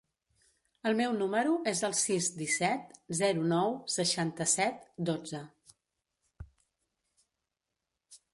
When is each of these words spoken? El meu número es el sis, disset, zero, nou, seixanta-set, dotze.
El 0.91 0.95
meu 1.01 1.11
número 1.17 1.51
es 1.71 1.81
el 1.89 1.93
sis, 1.99 2.29
disset, 2.39 2.95
zero, 3.19 3.43
nou, 3.51 3.77
seixanta-set, 3.97 4.81
dotze. 5.11 5.43